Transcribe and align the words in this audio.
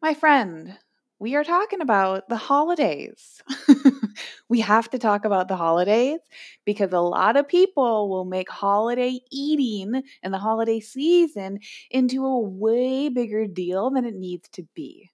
my 0.00 0.14
friend, 0.14 0.76
we 1.18 1.34
are 1.34 1.44
talking 1.44 1.80
about 1.80 2.28
the 2.28 2.36
holidays. 2.36 3.42
we 4.48 4.60
have 4.60 4.88
to 4.90 4.98
talk 4.98 5.24
about 5.24 5.48
the 5.48 5.56
holidays 5.56 6.20
because 6.64 6.92
a 6.92 7.00
lot 7.00 7.36
of 7.36 7.48
people 7.48 8.08
will 8.08 8.24
make 8.24 8.48
holiday 8.48 9.18
eating 9.32 10.02
and 10.22 10.32
the 10.32 10.38
holiday 10.38 10.78
season 10.78 11.58
into 11.90 12.24
a 12.24 12.38
way 12.40 13.08
bigger 13.08 13.46
deal 13.46 13.90
than 13.90 14.04
it 14.04 14.14
needs 14.14 14.48
to 14.50 14.62
be. 14.74 15.10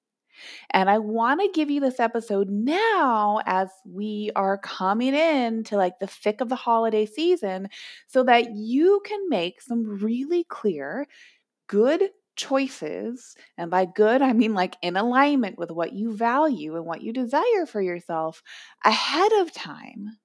And 0.71 0.91
I 0.91 0.99
want 0.99 1.41
to 1.41 1.51
give 1.55 1.71
you 1.71 1.81
this 1.81 2.01
episode 2.01 2.51
now 2.51 3.41
as 3.47 3.71
we 3.87 4.31
are 4.37 4.59
coming 4.59 5.15
in 5.15 5.65
to 5.65 5.77
like 5.77 5.99
the 6.01 6.07
thick 6.07 6.41
of 6.41 6.49
the 6.49 6.57
holiday 6.57 7.07
season 7.07 7.69
so 8.09 8.25
that 8.25 8.55
you 8.55 9.01
can 9.07 9.29
make 9.29 9.63
some 9.63 9.85
really 10.03 10.45
clear, 10.45 11.07
good 11.69 12.11
choices, 12.37 13.37
and 13.59 13.71
by 13.71 13.87
good, 13.87 14.23
I 14.23 14.33
mean 14.33 14.55
like 14.55 14.77
in 14.83 14.97
alignment 14.97 15.59
with 15.59 15.71
what 15.71 15.93
you 15.93 16.17
value 16.17 16.77
and 16.77 16.85
what 16.87 17.03
you 17.03 17.13
desire 17.13 17.67
for 17.67 17.81
yourself 17.83 18.43
ahead 18.85 19.33
of 19.35 19.53
time 19.53 20.19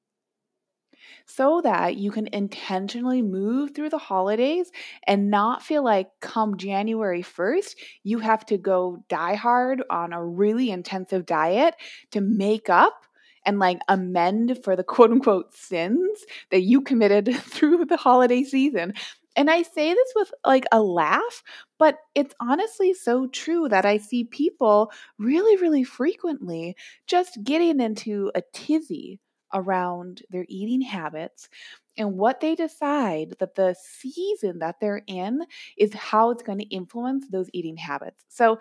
so 1.25 1.61
that 1.61 1.95
you 1.97 2.11
can 2.11 2.27
intentionally 2.33 3.21
move 3.21 3.73
through 3.73 3.89
the 3.89 3.97
holidays 3.97 4.71
and 5.07 5.29
not 5.29 5.63
feel 5.63 5.83
like 5.83 6.07
come 6.21 6.57
January 6.57 7.21
1st, 7.21 7.75
you 8.03 8.19
have 8.19 8.45
to 8.47 8.57
go 8.57 9.03
die 9.09 9.35
hard 9.35 9.83
on 9.89 10.13
a 10.13 10.23
really 10.25 10.69
intensive 10.71 11.25
diet 11.25 11.75
to 12.11 12.21
make 12.21 12.69
up 12.69 13.05
and 13.45 13.57
like 13.59 13.79
amend 13.87 14.59
for 14.63 14.75
the 14.75 14.83
quote 14.83 15.11
unquote 15.11 15.55
sins 15.55 16.25
that 16.51 16.61
you 16.61 16.81
committed 16.81 17.33
through 17.41 17.85
the 17.85 17.97
holiday 17.97 18.43
season. 18.43 18.93
And 19.39 19.49
I 19.49 19.63
say 19.63 19.95
this 19.95 20.13
with 20.15 20.33
like 20.45 20.65
a 20.71 20.81
laugh, 20.83 21.43
but 21.79 21.97
it's 22.15 22.35
honestly 22.41 22.93
so 22.93 23.27
true 23.27 23.69
that 23.69 23.85
I 23.85 23.97
see 23.97 24.25
people 24.25 24.91
really, 25.17 25.57
really 25.57 25.83
frequently 25.85 26.75
just 27.07 27.43
getting 27.43 27.79
into 27.79 28.31
a 28.35 28.43
tizzy 28.53 29.19
around 29.53 30.23
their 30.29 30.45
eating 30.49 30.81
habits 30.81 31.49
and 31.97 32.17
what 32.17 32.41
they 32.41 32.55
decide 32.55 33.35
that 33.39 33.55
the 33.55 33.75
season 33.81 34.59
that 34.59 34.79
they're 34.81 35.01
in 35.07 35.43
is 35.77 35.93
how 35.93 36.31
it's 36.31 36.43
going 36.43 36.59
to 36.59 36.65
influence 36.65 37.27
those 37.29 37.49
eating 37.53 37.77
habits. 37.77 38.25
So, 38.29 38.59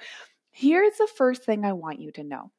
here's 0.52 0.98
the 0.98 1.08
first 1.16 1.44
thing 1.44 1.64
I 1.64 1.72
want 1.74 2.00
you 2.00 2.12
to 2.12 2.24
know 2.24 2.52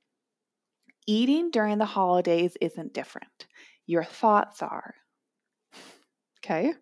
eating 1.08 1.52
during 1.52 1.78
the 1.78 1.86
holidays 1.86 2.56
isn't 2.62 2.94
different, 2.94 3.48
your 3.86 4.06
thoughts 4.06 4.62
are. 4.62 4.96
Okay? 6.40 6.74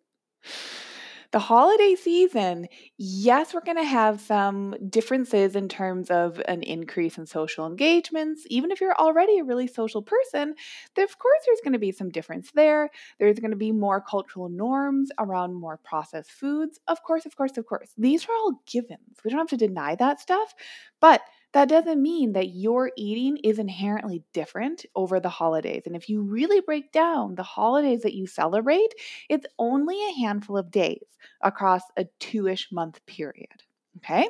The 1.31 1.39
holiday 1.39 1.95
season, 1.95 2.67
yes, 2.97 3.53
we're 3.53 3.61
going 3.61 3.77
to 3.77 3.83
have 3.83 4.21
some 4.21 4.75
differences 4.89 5.55
in 5.55 5.67
terms 5.67 6.09
of 6.09 6.41
an 6.47 6.63
increase 6.63 7.17
in 7.17 7.25
social 7.25 7.65
engagements. 7.67 8.45
Even 8.49 8.71
if 8.71 8.79
you're 8.79 8.95
already 8.95 9.39
a 9.39 9.43
really 9.43 9.67
social 9.67 10.01
person, 10.01 10.55
of 10.97 11.19
course, 11.19 11.39
there's 11.45 11.61
going 11.63 11.73
to 11.73 11.79
be 11.79 11.91
some 11.91 12.09
difference 12.09 12.51
there. 12.51 12.89
There's 13.19 13.39
going 13.39 13.51
to 13.51 13.57
be 13.57 13.71
more 13.71 14.01
cultural 14.01 14.49
norms 14.49 15.09
around 15.19 15.53
more 15.53 15.77
processed 15.77 16.31
foods. 16.31 16.79
Of 16.87 17.03
course, 17.03 17.25
of 17.25 17.35
course, 17.35 17.57
of 17.57 17.65
course. 17.65 17.89
These 17.97 18.25
are 18.25 18.33
all 18.33 18.61
givens. 18.65 19.17
We 19.23 19.31
don't 19.31 19.39
have 19.39 19.47
to 19.49 19.57
deny 19.57 19.95
that 19.95 20.19
stuff. 20.19 20.53
But 20.99 21.21
that 21.53 21.69
doesn't 21.69 22.01
mean 22.01 22.33
that 22.33 22.49
your 22.49 22.91
eating 22.97 23.37
is 23.37 23.57
inherently 23.57 24.23
different 24.33 24.85
over 24.95 25.19
the 25.19 25.29
holidays. 25.29 25.83
And 25.85 25.95
if 25.95 26.09
you 26.09 26.21
really 26.21 26.61
break 26.61 26.91
down 26.91 27.35
the 27.35 27.43
holidays 27.43 28.01
that 28.01 28.13
you 28.13 28.27
celebrate, 28.27 28.93
it's 29.29 29.45
only 29.57 29.95
a 29.95 30.19
handful 30.19 30.57
of 30.57 30.71
days 30.71 31.05
across 31.41 31.81
a 31.95 32.05
two 32.19 32.47
ish 32.47 32.71
month 32.71 33.03
period. 33.05 33.63
Okay? 33.97 34.27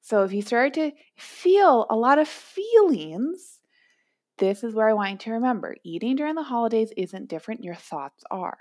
So 0.00 0.22
if 0.22 0.32
you 0.32 0.42
start 0.42 0.74
to 0.74 0.92
feel 1.16 1.86
a 1.88 1.96
lot 1.96 2.18
of 2.18 2.28
feelings, 2.28 3.60
this 4.36 4.62
is 4.62 4.74
where 4.74 4.88
I 4.88 4.92
want 4.92 5.12
you 5.12 5.18
to 5.18 5.32
remember 5.32 5.76
eating 5.82 6.14
during 6.14 6.34
the 6.34 6.42
holidays 6.42 6.92
isn't 6.96 7.28
different, 7.28 7.64
your 7.64 7.74
thoughts 7.74 8.22
are. 8.30 8.58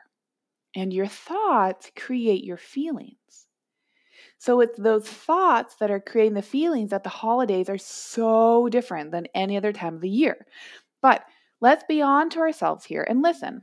And 0.75 0.93
your 0.93 1.07
thoughts 1.07 1.91
create 1.95 2.43
your 2.43 2.57
feelings. 2.57 3.47
So 4.43 4.59
it's 4.59 4.77
those 4.77 5.07
thoughts 5.07 5.75
that 5.75 5.89
are 5.89 6.01
creating 6.01 6.33
the 6.33 6.41
feelings 6.41 6.89
that 6.89 7.05
the 7.05 7.09
holidays 7.09 7.69
are 7.69 7.77
so 7.77 8.67
different 8.67 9.11
than 9.11 9.29
any 9.33 9.55
other 9.55 9.71
time 9.71 9.95
of 9.95 10.01
the 10.01 10.09
year. 10.09 10.45
But 11.01 11.23
let's 11.61 11.85
be 11.87 12.01
on 12.01 12.29
to 12.31 12.39
ourselves 12.39 12.83
here 12.83 13.07
and 13.07 13.21
listen. 13.21 13.61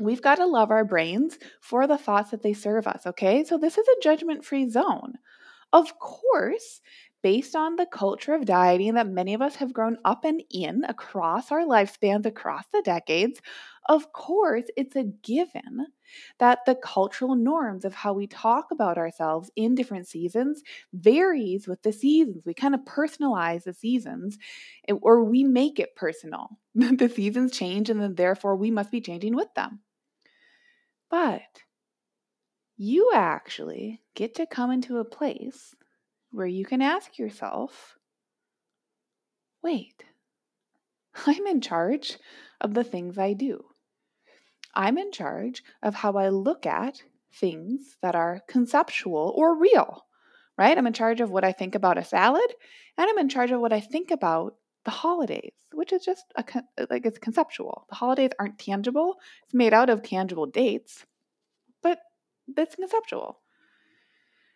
We've 0.00 0.20
got 0.20 0.34
to 0.38 0.46
love 0.46 0.72
our 0.72 0.84
brains 0.84 1.38
for 1.60 1.86
the 1.86 1.96
thoughts 1.96 2.32
that 2.32 2.42
they 2.42 2.54
serve 2.54 2.88
us, 2.88 3.06
okay? 3.06 3.44
So 3.44 3.56
this 3.56 3.78
is 3.78 3.86
a 3.86 4.02
judgment 4.02 4.44
free 4.44 4.68
zone. 4.68 5.14
Of 5.72 5.96
course, 6.00 6.80
based 7.24 7.56
on 7.56 7.76
the 7.76 7.86
culture 7.86 8.34
of 8.34 8.46
dieting 8.46 8.94
that 8.94 9.08
many 9.08 9.34
of 9.34 9.42
us 9.42 9.56
have 9.56 9.74
grown 9.74 9.98
up 10.04 10.24
and 10.26 10.44
in 10.52 10.84
across 10.84 11.50
our 11.52 11.62
lifespans, 11.66 12.26
across 12.26 12.66
the 12.72 12.82
decades, 12.84 13.42
of 13.88 14.12
course, 14.12 14.66
it's 14.76 14.96
a 14.96 15.04
given 15.04 15.88
that 16.38 16.60
the 16.66 16.76
cultural 16.76 17.34
norms 17.34 17.84
of 17.84 17.94
how 17.94 18.12
we 18.12 18.26
talk 18.28 18.70
about 18.70 18.98
ourselves 18.98 19.50
in 19.56 19.74
different 19.74 20.06
seasons 20.08 20.62
varies 20.92 21.66
with 21.68 21.82
the 21.82 21.92
seasons. 21.92 22.44
We 22.46 22.54
kind 22.54 22.74
of 22.74 22.82
personalize 22.82 23.64
the 23.64 23.74
seasons 23.74 24.38
eh, 24.88 24.94
or 25.02 25.24
we 25.24 25.44
make 25.44 25.80
it 25.80 25.96
personal. 25.96 26.58
the 26.74 27.08
seasons 27.14 27.52
change 27.52 27.90
and 27.90 28.00
then 28.00 28.14
therefore 28.16 28.56
we 28.56 28.70
must 28.70 28.90
be 28.92 29.00
changing 29.00 29.34
with 29.36 29.52
them. 29.54 29.80
But 31.08 31.62
you 32.76 33.10
actually 33.14 34.02
get 34.14 34.34
to 34.36 34.46
come 34.46 34.70
into 34.70 34.98
a 34.98 35.04
place 35.04 35.74
where 36.34 36.46
you 36.46 36.64
can 36.64 36.82
ask 36.82 37.16
yourself, 37.16 37.96
wait, 39.62 40.04
I'm 41.26 41.46
in 41.46 41.60
charge 41.60 42.18
of 42.60 42.74
the 42.74 42.82
things 42.82 43.16
I 43.16 43.34
do. 43.34 43.64
I'm 44.74 44.98
in 44.98 45.12
charge 45.12 45.62
of 45.80 45.94
how 45.94 46.14
I 46.14 46.28
look 46.30 46.66
at 46.66 47.02
things 47.32 47.96
that 48.02 48.16
are 48.16 48.42
conceptual 48.48 49.32
or 49.36 49.56
real, 49.56 50.06
right? 50.58 50.76
I'm 50.76 50.88
in 50.88 50.92
charge 50.92 51.20
of 51.20 51.30
what 51.30 51.44
I 51.44 51.52
think 51.52 51.76
about 51.76 51.98
a 51.98 52.04
salad, 52.04 52.52
and 52.98 53.08
I'm 53.08 53.18
in 53.18 53.28
charge 53.28 53.52
of 53.52 53.60
what 53.60 53.72
I 53.72 53.78
think 53.78 54.10
about 54.10 54.56
the 54.84 54.90
holidays, 54.90 55.54
which 55.72 55.92
is 55.92 56.04
just 56.04 56.24
a, 56.34 56.44
like 56.90 57.06
it's 57.06 57.18
conceptual. 57.18 57.86
The 57.90 57.94
holidays 57.94 58.30
aren't 58.40 58.58
tangible. 58.58 59.14
It's 59.44 59.54
made 59.54 59.72
out 59.72 59.88
of 59.88 60.02
tangible 60.02 60.46
dates, 60.46 61.06
but 61.80 62.00
it's 62.56 62.74
conceptual. 62.74 63.40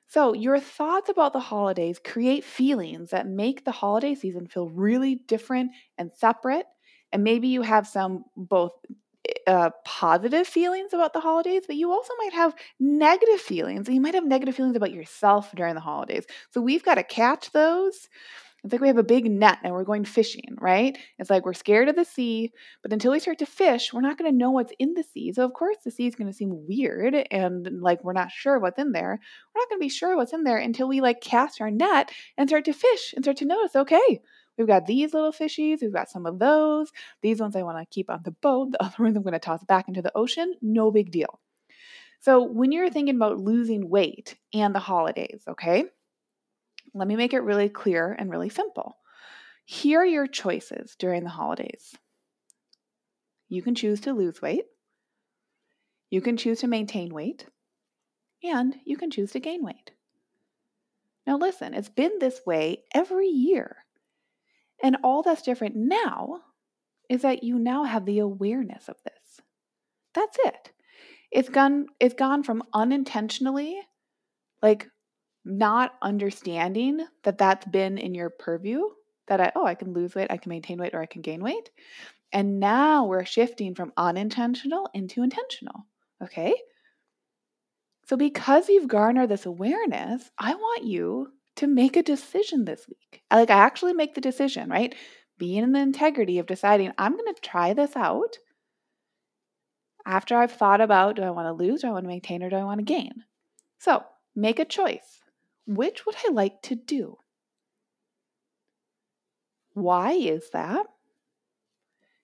So, 0.08 0.32
your 0.32 0.58
thoughts 0.58 1.10
about 1.10 1.32
the 1.34 1.40
holidays 1.40 2.00
create 2.02 2.44
feelings 2.44 3.10
that 3.10 3.26
make 3.26 3.64
the 3.64 3.72
holiday 3.72 4.14
season 4.14 4.46
feel 4.46 4.68
really 4.70 5.16
different 5.16 5.72
and 5.98 6.10
separate. 6.14 6.66
And 7.12 7.24
maybe 7.24 7.48
you 7.48 7.62
have 7.62 7.86
some 7.86 8.24
both 8.36 8.72
uh, 9.46 9.70
positive 9.84 10.46
feelings 10.46 10.92
about 10.94 11.12
the 11.12 11.20
holidays, 11.20 11.64
but 11.66 11.76
you 11.76 11.90
also 11.92 12.12
might 12.18 12.32
have 12.32 12.54
negative 12.80 13.40
feelings. 13.40 13.88
You 13.88 14.00
might 14.00 14.14
have 14.14 14.24
negative 14.26 14.54
feelings 14.56 14.76
about 14.76 14.92
yourself 14.92 15.52
during 15.54 15.74
the 15.74 15.80
holidays. 15.80 16.24
So 16.50 16.60
we've 16.60 16.84
got 16.84 16.96
to 16.96 17.02
catch 17.02 17.52
those. 17.52 18.08
It's 18.64 18.72
like 18.72 18.80
we 18.80 18.88
have 18.88 18.98
a 18.98 19.04
big 19.04 19.30
net 19.30 19.58
and 19.62 19.72
we're 19.72 19.84
going 19.84 20.04
fishing, 20.04 20.56
right? 20.60 20.98
It's 21.18 21.30
like 21.30 21.44
we're 21.44 21.52
scared 21.52 21.88
of 21.88 21.96
the 21.96 22.04
sea, 22.04 22.52
but 22.82 22.92
until 22.92 23.12
we 23.12 23.20
start 23.20 23.38
to 23.38 23.46
fish, 23.46 23.92
we're 23.92 24.00
not 24.00 24.18
going 24.18 24.30
to 24.30 24.36
know 24.36 24.50
what's 24.50 24.72
in 24.78 24.94
the 24.94 25.04
sea. 25.04 25.32
So, 25.32 25.44
of 25.44 25.52
course, 25.52 25.76
the 25.84 25.90
sea 25.90 26.06
is 26.06 26.16
going 26.16 26.26
to 26.26 26.36
seem 26.36 26.66
weird 26.66 27.14
and 27.30 27.80
like 27.80 28.02
we're 28.02 28.12
not 28.12 28.32
sure 28.32 28.58
what's 28.58 28.78
in 28.78 28.92
there. 28.92 29.20
We're 29.54 29.60
not 29.60 29.68
going 29.68 29.80
to 29.80 29.84
be 29.84 29.88
sure 29.88 30.16
what's 30.16 30.32
in 30.32 30.44
there 30.44 30.58
until 30.58 30.88
we 30.88 31.00
like 31.00 31.20
cast 31.20 31.60
our 31.60 31.70
net 31.70 32.10
and 32.36 32.48
start 32.48 32.64
to 32.64 32.72
fish 32.72 33.12
and 33.14 33.24
start 33.24 33.36
to 33.38 33.46
notice, 33.46 33.76
okay, 33.76 34.20
We've 34.58 34.66
got 34.66 34.86
these 34.86 35.14
little 35.14 35.32
fishies. 35.32 35.80
We've 35.80 35.92
got 35.92 36.10
some 36.10 36.26
of 36.26 36.40
those. 36.40 36.90
These 37.22 37.40
ones 37.40 37.54
I 37.54 37.62
want 37.62 37.78
to 37.78 37.94
keep 37.94 38.10
on 38.10 38.22
the 38.24 38.32
boat. 38.32 38.72
The 38.72 38.82
other 38.84 39.04
ones 39.04 39.16
I'm 39.16 39.22
going 39.22 39.32
to 39.32 39.38
toss 39.38 39.62
back 39.64 39.86
into 39.88 40.02
the 40.02 40.10
ocean. 40.16 40.54
No 40.60 40.90
big 40.90 41.12
deal. 41.12 41.38
So 42.20 42.42
when 42.42 42.72
you're 42.72 42.90
thinking 42.90 43.14
about 43.14 43.38
losing 43.38 43.88
weight 43.88 44.36
and 44.52 44.74
the 44.74 44.80
holidays, 44.80 45.44
okay, 45.46 45.84
let 46.98 47.08
me 47.08 47.16
make 47.16 47.32
it 47.32 47.40
really 47.40 47.68
clear 47.68 48.12
and 48.12 48.30
really 48.30 48.48
simple. 48.48 48.96
Here 49.64 50.00
are 50.00 50.06
your 50.06 50.26
choices 50.26 50.96
during 50.98 51.24
the 51.24 51.30
holidays. 51.30 51.94
You 53.48 53.62
can 53.62 53.74
choose 53.74 54.00
to 54.02 54.12
lose 54.12 54.42
weight. 54.42 54.64
You 56.10 56.20
can 56.20 56.36
choose 56.36 56.60
to 56.60 56.66
maintain 56.66 57.12
weight. 57.12 57.46
And 58.42 58.76
you 58.84 58.96
can 58.96 59.10
choose 59.10 59.32
to 59.32 59.40
gain 59.40 59.64
weight. 59.64 59.92
Now, 61.26 61.36
listen, 61.36 61.74
it's 61.74 61.88
been 61.90 62.18
this 62.18 62.40
way 62.46 62.84
every 62.94 63.26
year. 63.26 63.84
And 64.82 64.96
all 65.02 65.22
that's 65.22 65.42
different 65.42 65.76
now 65.76 66.40
is 67.10 67.22
that 67.22 67.42
you 67.42 67.58
now 67.58 67.84
have 67.84 68.06
the 68.06 68.20
awareness 68.20 68.88
of 68.88 68.96
this. 69.04 69.40
That's 70.14 70.38
it. 70.44 70.72
It's 71.30 71.48
gone 71.48 71.86
it's 72.00 72.14
gone 72.14 72.42
from 72.42 72.62
unintentionally 72.72 73.78
like 74.62 74.88
not 75.44 75.94
understanding 76.02 77.06
that 77.22 77.38
that's 77.38 77.66
been 77.66 77.98
in 77.98 78.14
your 78.14 78.30
purview 78.30 78.82
that 79.28 79.40
I 79.40 79.52
oh 79.54 79.64
I 79.64 79.74
can 79.74 79.92
lose 79.92 80.14
weight, 80.14 80.28
I 80.30 80.36
can 80.36 80.50
maintain 80.50 80.78
weight 80.78 80.94
or 80.94 81.00
I 81.00 81.06
can 81.06 81.22
gain 81.22 81.42
weight. 81.42 81.70
And 82.32 82.60
now 82.60 83.06
we're 83.06 83.24
shifting 83.24 83.74
from 83.74 83.92
unintentional 83.96 84.88
into 84.92 85.22
intentional. 85.22 85.86
Okay? 86.22 86.54
So 88.06 88.16
because 88.16 88.68
you've 88.68 88.88
garnered 88.88 89.28
this 89.28 89.46
awareness, 89.46 90.30
I 90.38 90.54
want 90.54 90.84
you 90.84 91.32
to 91.56 91.66
make 91.66 91.96
a 91.96 92.02
decision 92.02 92.64
this 92.64 92.86
week. 92.88 93.22
Like 93.30 93.50
I 93.50 93.58
actually 93.58 93.92
make 93.92 94.14
the 94.14 94.20
decision, 94.20 94.70
right? 94.70 94.94
Being 95.38 95.62
in 95.62 95.72
the 95.72 95.80
integrity 95.80 96.38
of 96.38 96.46
deciding 96.46 96.92
I'm 96.98 97.12
going 97.12 97.34
to 97.34 97.40
try 97.40 97.74
this 97.74 97.96
out 97.96 98.38
after 100.06 100.36
I've 100.36 100.52
thought 100.52 100.80
about 100.80 101.16
do 101.16 101.22
I 101.22 101.30
want 101.30 101.46
to 101.46 101.52
lose, 101.52 101.82
do 101.82 101.88
I 101.88 101.90
want 101.90 102.04
to 102.04 102.08
maintain, 102.08 102.42
or 102.42 102.48
do 102.48 102.56
I 102.56 102.64
want 102.64 102.78
to 102.78 102.84
gain? 102.84 103.24
So 103.78 104.02
make 104.34 104.58
a 104.58 104.64
choice. 104.64 105.20
Which 105.68 106.06
would 106.06 106.16
I 106.26 106.30
like 106.32 106.62
to 106.62 106.74
do? 106.74 107.18
Why 109.74 110.12
is 110.12 110.48
that? 110.54 110.86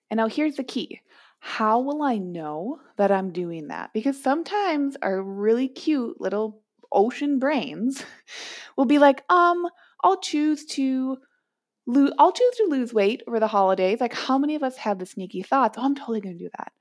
And 0.09 0.17
now 0.17 0.27
here's 0.27 0.55
the 0.55 0.63
key 0.63 1.01
how 1.39 1.79
will 1.79 2.01
I 2.01 2.17
know 2.17 2.79
that 2.97 3.11
I'm 3.11 3.31
doing 3.31 3.67
that? 3.67 3.93
Because 3.93 4.21
sometimes 4.21 4.97
our 5.03 5.21
really 5.21 5.67
cute 5.67 6.19
little 6.19 6.63
ocean 6.91 7.37
brains 7.37 8.03
will 8.77 8.85
be 8.85 8.97
like, 8.97 9.23
um, 9.29 9.67
I'll 10.03 10.19
choose 10.19 10.65
to 10.77 11.17
lose 11.85 12.11
I'll 12.17 12.31
choose 12.31 12.55
to 12.57 12.67
lose 12.67 12.95
weight 12.95 13.21
over 13.27 13.39
the 13.39 13.47
holidays. 13.47 14.01
Like 14.01 14.13
how 14.13 14.39
many 14.39 14.55
of 14.55 14.63
us 14.63 14.77
have 14.77 14.97
the 14.97 15.05
sneaky 15.05 15.43
thoughts, 15.43 15.77
oh, 15.77 15.83
I'm 15.83 15.93
totally 15.93 16.21
gonna 16.21 16.35
do 16.35 16.49
that. 16.57 16.71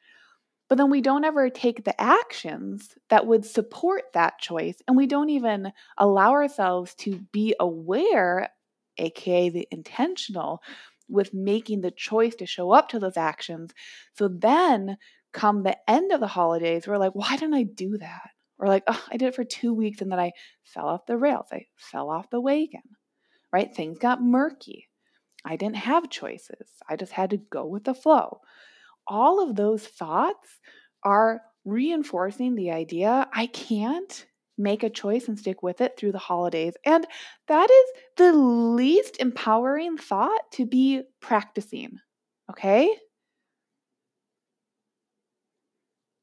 But 0.69 0.79
then 0.79 0.91
we 0.91 1.03
don't 1.03 1.25
ever 1.25 1.51
take 1.51 1.85
the 1.85 2.01
actions 2.01 2.95
that 3.11 3.27
would 3.27 3.45
support 3.45 4.05
that 4.15 4.39
choice. 4.39 4.77
And 4.89 4.97
we 4.97 5.07
don't 5.07 5.31
even 5.31 5.73
allow 5.99 6.33
ourselves 6.33 6.95
to 6.97 7.21
be 7.33 7.55
aware, 7.61 8.49
aka 8.99 9.51
the 9.51 9.69
intentional, 9.71 10.63
with 11.09 11.35
making 11.35 11.83
the 11.83 11.91
choice 11.91 12.35
to 12.37 12.47
show 12.47 12.71
up 12.71 12.89
to 12.89 12.99
those 12.99 13.17
actions. 13.17 13.73
So 14.15 14.29
then 14.29 14.97
come 15.33 15.63
the 15.63 15.77
end 15.89 16.13
of 16.13 16.21
the 16.21 16.27
holidays, 16.27 16.87
we're 16.87 16.97
like, 16.97 17.15
why 17.15 17.37
didn't 17.37 17.55
I 17.55 17.65
do 17.65 17.99
that? 17.99 18.31
Or 18.59 18.69
like, 18.69 18.85
oh, 18.87 19.05
I 19.11 19.17
did 19.17 19.29
it 19.29 19.35
for 19.35 19.45
two 19.45 19.75
weeks 19.75 20.01
and 20.01 20.11
then 20.11 20.21
I 20.21 20.33
fell 20.63 20.87
off 20.87 21.07
the 21.07 21.19
rails. 21.19 21.47
I 21.53 21.67
fell 21.77 22.09
off 22.09 22.31
the 22.31 22.41
wagon, 22.41 22.83
right? 23.53 23.75
Things 23.75 23.99
got 23.99 24.23
murky. 24.23 24.89
I 25.45 25.57
didn't 25.57 25.77
have 25.77 26.09
choices. 26.09 26.71
I 26.89 26.97
just 26.97 27.13
had 27.13 27.31
to 27.31 27.37
go 27.37 27.67
with 27.67 27.85
the 27.85 27.95
flow. 27.95 28.41
All 29.07 29.43
of 29.43 29.57
those 29.57 29.87
thoughts 29.87 30.61
are 31.03 31.43
reinforcing 31.65 32.55
the 32.55 32.71
idea 32.71 33.29
I 33.33 33.47
can't 33.47 34.27
make 34.57 34.83
a 34.83 34.91
choice 34.91 35.29
and 35.29 35.39
stick 35.39 35.63
with 35.63 35.81
it 35.81 35.97
through 35.97 36.13
the 36.13 36.19
holidays. 36.19 36.75
And 36.85 37.07
that 37.49 37.71
is 37.71 38.03
the 38.17 38.33
least 38.33 39.17
empowering 39.21 39.99
thought 39.99 40.53
to 40.53 40.67
be 40.67 41.03
practicing. 41.21 41.99
Okay? 42.51 42.95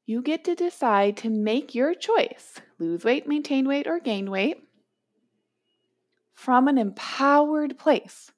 You 0.06 0.22
get 0.22 0.44
to 0.44 0.54
decide 0.54 1.16
to 1.18 1.30
make 1.30 1.74
your 1.74 1.94
choice 1.94 2.60
lose 2.78 3.04
weight, 3.04 3.28
maintain 3.28 3.68
weight, 3.68 3.86
or 3.86 4.00
gain 4.00 4.30
weight 4.30 4.62
from 6.34 6.68
an 6.68 6.78
empowered 6.78 7.78
place. 7.78 8.30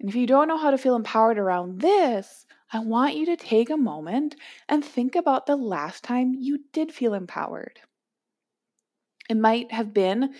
And 0.00 0.08
if 0.08 0.16
you 0.16 0.26
don't 0.26 0.48
know 0.48 0.56
how 0.56 0.70
to 0.70 0.78
feel 0.78 0.96
empowered 0.96 1.38
around 1.38 1.80
this, 1.80 2.46
I 2.72 2.80
want 2.80 3.16
you 3.16 3.26
to 3.26 3.36
take 3.36 3.68
a 3.68 3.76
moment 3.76 4.34
and 4.68 4.84
think 4.84 5.14
about 5.14 5.46
the 5.46 5.56
last 5.56 6.02
time 6.02 6.34
you 6.38 6.60
did 6.72 6.90
feel 6.90 7.12
empowered. 7.12 7.80
It 9.28 9.36
might 9.36 9.70
have 9.72 9.92
been 9.92 10.34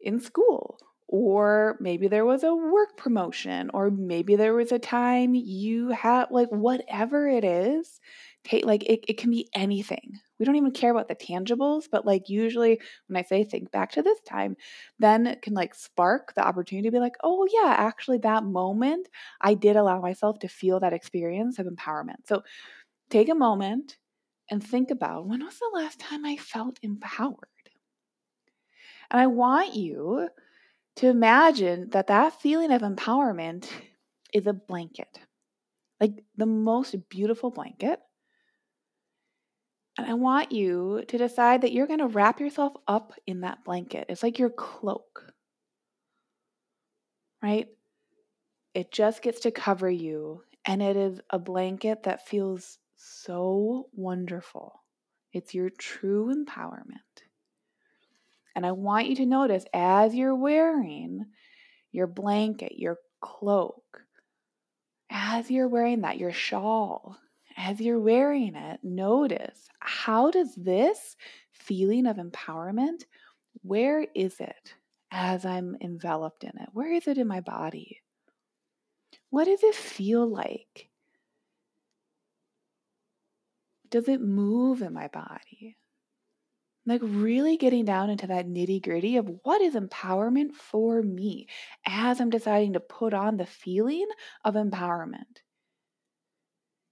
in 0.00 0.20
school, 0.20 0.78
or 1.06 1.76
maybe 1.80 2.08
there 2.08 2.24
was 2.24 2.42
a 2.42 2.54
work 2.54 2.96
promotion, 2.96 3.70
or 3.72 3.90
maybe 3.90 4.34
there 4.34 4.54
was 4.54 4.72
a 4.72 4.78
time 4.78 5.34
you 5.34 5.90
had, 5.90 6.26
like, 6.30 6.48
whatever 6.48 7.28
it 7.28 7.44
is, 7.44 8.00
like, 8.64 8.84
it, 8.84 9.04
it 9.08 9.18
can 9.18 9.30
be 9.30 9.48
anything 9.54 10.20
we 10.38 10.44
don't 10.44 10.56
even 10.56 10.72
care 10.72 10.90
about 10.90 11.08
the 11.08 11.14
tangibles, 11.14 11.84
but 11.90 12.04
like 12.04 12.28
usually 12.28 12.80
when 13.06 13.16
I 13.16 13.22
say 13.22 13.44
think 13.44 13.70
back 13.70 13.92
to 13.92 14.02
this 14.02 14.20
time, 14.20 14.56
then 14.98 15.26
it 15.26 15.42
can 15.42 15.54
like 15.54 15.74
spark 15.74 16.34
the 16.34 16.46
opportunity 16.46 16.88
to 16.88 16.92
be 16.92 16.98
like, 16.98 17.16
oh 17.22 17.46
yeah, 17.50 17.74
actually 17.76 18.18
that 18.18 18.44
moment 18.44 19.08
I 19.40 19.54
did 19.54 19.76
allow 19.76 20.00
myself 20.00 20.38
to 20.40 20.48
feel 20.48 20.80
that 20.80 20.92
experience 20.92 21.58
of 21.58 21.66
empowerment. 21.66 22.26
So 22.26 22.42
take 23.10 23.28
a 23.28 23.34
moment 23.34 23.96
and 24.50 24.62
think 24.62 24.90
about 24.90 25.26
when 25.26 25.44
was 25.44 25.58
the 25.58 25.70
last 25.74 25.98
time 25.98 26.24
I 26.24 26.36
felt 26.36 26.78
empowered? 26.82 27.48
And 29.10 29.20
I 29.20 29.26
want 29.26 29.74
you 29.74 30.28
to 30.96 31.08
imagine 31.08 31.90
that 31.90 32.08
that 32.08 32.40
feeling 32.40 32.72
of 32.72 32.82
empowerment 32.82 33.70
is 34.32 34.46
a 34.46 34.52
blanket. 34.52 35.18
Like 36.00 36.24
the 36.36 36.46
most 36.46 36.94
beautiful 37.08 37.50
blanket 37.50 38.00
and 39.98 40.06
I 40.06 40.14
want 40.14 40.52
you 40.52 41.04
to 41.08 41.18
decide 41.18 41.62
that 41.62 41.72
you're 41.72 41.86
going 41.86 42.00
to 42.00 42.06
wrap 42.06 42.40
yourself 42.40 42.74
up 42.86 43.12
in 43.26 43.40
that 43.40 43.64
blanket. 43.64 44.06
It's 44.08 44.22
like 44.22 44.38
your 44.38 44.50
cloak, 44.50 45.32
right? 47.42 47.68
It 48.74 48.92
just 48.92 49.22
gets 49.22 49.40
to 49.40 49.50
cover 49.50 49.90
you. 49.90 50.42
And 50.66 50.82
it 50.82 50.96
is 50.96 51.20
a 51.30 51.38
blanket 51.38 52.02
that 52.02 52.26
feels 52.26 52.78
so 52.96 53.88
wonderful. 53.92 54.82
It's 55.32 55.54
your 55.54 55.70
true 55.70 56.34
empowerment. 56.34 57.22
And 58.54 58.66
I 58.66 58.72
want 58.72 59.06
you 59.06 59.16
to 59.16 59.26
notice 59.26 59.64
as 59.72 60.14
you're 60.14 60.34
wearing 60.34 61.26
your 61.92 62.06
blanket, 62.06 62.78
your 62.78 62.98
cloak, 63.20 64.02
as 65.10 65.50
you're 65.50 65.68
wearing 65.68 66.00
that, 66.02 66.18
your 66.18 66.32
shawl, 66.32 67.16
as 67.56 67.80
you're 67.80 68.00
wearing 68.00 68.54
it, 68.54 68.80
notice 68.82 69.68
how 69.80 70.30
does 70.30 70.54
this 70.54 71.16
feeling 71.52 72.06
of 72.06 72.16
empowerment, 72.16 73.04
where 73.62 74.06
is 74.14 74.38
it 74.40 74.74
as 75.10 75.44
I'm 75.44 75.76
enveloped 75.80 76.44
in 76.44 76.50
it? 76.50 76.68
Where 76.72 76.92
is 76.92 77.08
it 77.08 77.18
in 77.18 77.26
my 77.26 77.40
body? 77.40 78.02
What 79.30 79.44
does 79.44 79.62
it 79.62 79.74
feel 79.74 80.26
like? 80.26 80.88
Does 83.90 84.08
it 84.08 84.20
move 84.20 84.82
in 84.82 84.92
my 84.92 85.08
body? 85.08 85.76
Like, 86.88 87.00
really 87.02 87.56
getting 87.56 87.84
down 87.84 88.10
into 88.10 88.28
that 88.28 88.46
nitty 88.46 88.82
gritty 88.82 89.16
of 89.16 89.28
what 89.42 89.60
is 89.60 89.74
empowerment 89.74 90.52
for 90.52 91.02
me 91.02 91.48
as 91.84 92.20
I'm 92.20 92.30
deciding 92.30 92.74
to 92.74 92.80
put 92.80 93.12
on 93.12 93.36
the 93.36 93.46
feeling 93.46 94.06
of 94.44 94.54
empowerment. 94.54 95.42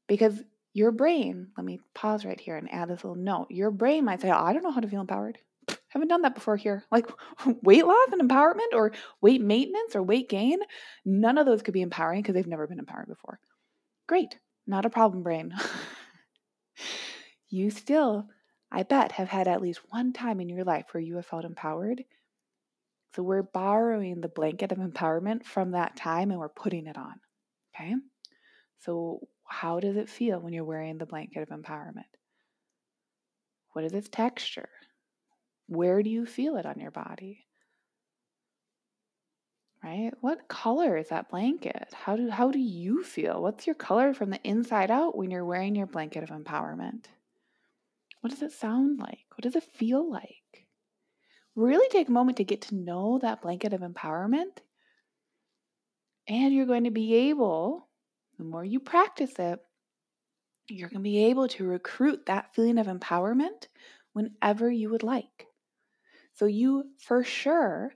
Because 0.08 0.42
your 0.74 0.90
brain, 0.90 1.48
let 1.56 1.64
me 1.64 1.80
pause 1.94 2.24
right 2.24 2.38
here 2.38 2.56
and 2.56 2.70
add 2.70 2.90
this 2.90 3.04
little 3.04 3.14
note. 3.14 3.46
Your 3.48 3.70
brain 3.70 4.04
might 4.04 4.20
say, 4.20 4.30
oh, 4.30 4.44
I 4.44 4.52
don't 4.52 4.64
know 4.64 4.72
how 4.72 4.80
to 4.80 4.88
feel 4.88 5.00
empowered. 5.00 5.38
Haven't 5.88 6.08
done 6.08 6.22
that 6.22 6.34
before 6.34 6.56
here. 6.56 6.84
Like 6.90 7.06
weight 7.62 7.86
loss 7.86 8.08
and 8.12 8.28
empowerment 8.28 8.72
or 8.74 8.92
weight 9.20 9.40
maintenance 9.40 9.94
or 9.94 10.02
weight 10.02 10.28
gain. 10.28 10.58
None 11.04 11.38
of 11.38 11.46
those 11.46 11.62
could 11.62 11.74
be 11.74 11.80
empowering 11.80 12.22
because 12.22 12.34
they've 12.34 12.46
never 12.46 12.66
been 12.66 12.80
empowered 12.80 13.06
before. 13.06 13.38
Great. 14.08 14.38
Not 14.66 14.84
a 14.84 14.90
problem, 14.90 15.22
brain. 15.22 15.54
you 17.48 17.70
still, 17.70 18.26
I 18.72 18.82
bet, 18.82 19.12
have 19.12 19.28
had 19.28 19.46
at 19.46 19.62
least 19.62 19.80
one 19.90 20.12
time 20.12 20.40
in 20.40 20.48
your 20.48 20.64
life 20.64 20.86
where 20.90 21.00
you 21.00 21.16
have 21.16 21.26
felt 21.26 21.44
empowered. 21.44 22.02
So 23.14 23.22
we're 23.22 23.42
borrowing 23.44 24.20
the 24.20 24.28
blanket 24.28 24.72
of 24.72 24.78
empowerment 24.78 25.44
from 25.44 25.70
that 25.70 25.94
time 25.94 26.32
and 26.32 26.40
we're 26.40 26.48
putting 26.48 26.88
it 26.88 26.96
on. 26.96 27.14
Okay. 27.76 27.94
So 28.80 29.20
how 29.46 29.80
does 29.80 29.96
it 29.96 30.08
feel 30.08 30.40
when 30.40 30.52
you're 30.52 30.64
wearing 30.64 30.98
the 30.98 31.06
blanket 31.06 31.40
of 31.40 31.48
empowerment? 31.48 32.04
What 33.72 33.84
is 33.84 33.92
its 33.92 34.08
texture? 34.08 34.68
Where 35.66 36.02
do 36.02 36.10
you 36.10 36.26
feel 36.26 36.56
it 36.56 36.66
on 36.66 36.78
your 36.78 36.90
body? 36.90 37.46
Right? 39.82 40.12
What 40.20 40.48
color 40.48 40.96
is 40.96 41.08
that 41.08 41.28
blanket? 41.28 41.88
How 41.92 42.16
do 42.16 42.30
how 42.30 42.50
do 42.50 42.58
you 42.58 43.02
feel? 43.02 43.42
What's 43.42 43.66
your 43.66 43.74
color 43.74 44.14
from 44.14 44.30
the 44.30 44.40
inside 44.42 44.90
out 44.90 45.16
when 45.16 45.30
you're 45.30 45.44
wearing 45.44 45.74
your 45.74 45.86
blanket 45.86 46.22
of 46.22 46.30
empowerment? 46.30 47.04
What 48.20 48.30
does 48.30 48.42
it 48.42 48.52
sound 48.52 48.98
like? 48.98 49.26
What 49.32 49.42
does 49.42 49.56
it 49.56 49.64
feel 49.64 50.10
like? 50.10 50.66
Really 51.54 51.86
take 51.90 52.08
a 52.08 52.12
moment 52.12 52.38
to 52.38 52.44
get 52.44 52.62
to 52.62 52.74
know 52.74 53.18
that 53.20 53.42
blanket 53.42 53.74
of 53.74 53.82
empowerment. 53.82 54.58
And 56.26 56.54
you're 56.54 56.64
going 56.64 56.84
to 56.84 56.90
be 56.90 57.14
able 57.28 57.86
the 58.38 58.44
more 58.44 58.64
you 58.64 58.80
practice 58.80 59.32
it, 59.38 59.58
you're 60.68 60.88
going 60.88 61.02
to 61.02 61.10
be 61.10 61.26
able 61.26 61.48
to 61.48 61.66
recruit 61.66 62.26
that 62.26 62.54
feeling 62.54 62.78
of 62.78 62.86
empowerment 62.86 63.68
whenever 64.12 64.70
you 64.70 64.90
would 64.90 65.02
like. 65.02 65.46
So, 66.34 66.46
you 66.46 66.84
for 66.98 67.22
sure 67.22 67.92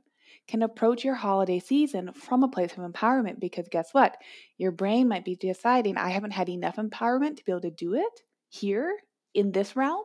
can 0.47 0.63
approach 0.63 1.05
your 1.05 1.15
holiday 1.15 1.59
season 1.59 2.13
from 2.13 2.43
a 2.43 2.49
place 2.49 2.73
of 2.73 2.79
empowerment 2.79 3.39
because 3.39 3.69
guess 3.71 3.91
what? 3.93 4.17
Your 4.57 4.73
brain 4.73 5.09
might 5.09 5.25
be 5.25 5.37
deciding, 5.37 5.97
I 5.97 6.11
haven't 6.11 6.33
had 6.33 6.49
enough 6.49 6.77
empowerment 6.77 7.37
to 7.37 7.45
be 7.45 7.53
able 7.53 7.63
to 7.63 7.71
do 7.71 7.95
it 7.95 8.21
here 8.49 8.97
in 9.35 9.53
this 9.53 9.77
realm. 9.77 10.05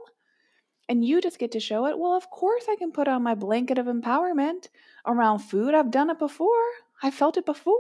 And 0.90 1.04
you 1.04 1.22
just 1.22 1.40
get 1.40 1.54
to 1.54 1.62
show 1.62 1.86
it. 1.86 1.98
Well, 1.98 2.14
of 2.14 2.30
course, 2.30 2.66
I 2.70 2.76
can 2.76 2.92
put 2.92 3.08
on 3.08 3.24
my 3.24 3.36
blanket 3.36 3.78
of 3.78 3.86
empowerment 3.86 4.68
around 5.08 5.40
food. 5.40 5.74
I've 5.74 5.92
done 5.92 6.10
it 6.10 6.20
before, 6.20 6.50
I 7.02 7.10
felt 7.10 7.38
it 7.38 7.46
before. 7.46 7.76